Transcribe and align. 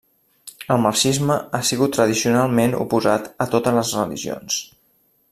El 0.75 0.79
marxisme 0.85 1.35
ha 1.57 1.61
sigut 1.67 1.93
tradicionalment 1.97 2.73
oposat 2.85 3.29
a 3.45 3.47
totes 3.57 3.77
les 3.81 3.93
religions. 3.99 4.57